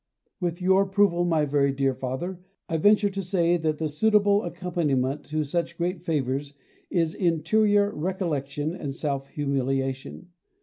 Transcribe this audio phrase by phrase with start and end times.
[0.39, 5.23] With your approval, my very dear Father, I venture to say that the suitable accompaniment
[5.25, 6.55] to such great favours
[6.89, 10.29] is interior recollection and self humiliation.